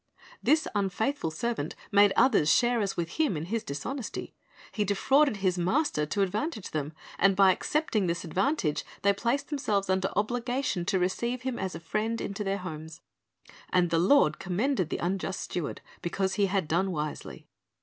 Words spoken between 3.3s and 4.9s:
in his dishonesty. He